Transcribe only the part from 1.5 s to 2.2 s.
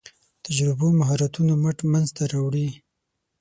مټ منځ